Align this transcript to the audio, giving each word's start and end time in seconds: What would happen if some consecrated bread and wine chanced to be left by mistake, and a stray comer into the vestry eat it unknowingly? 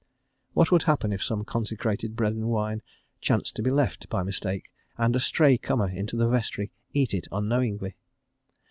What 0.55 0.71
would 0.71 0.81
happen 0.89 1.13
if 1.13 1.23
some 1.23 1.45
consecrated 1.45 2.15
bread 2.15 2.33
and 2.33 2.47
wine 2.49 2.81
chanced 3.19 3.55
to 3.57 3.61
be 3.61 3.69
left 3.69 4.09
by 4.09 4.23
mistake, 4.23 4.73
and 4.97 5.15
a 5.15 5.19
stray 5.19 5.59
comer 5.59 5.91
into 5.91 6.15
the 6.15 6.27
vestry 6.27 6.71
eat 6.91 7.13
it 7.13 7.27
unknowingly? 7.31 7.95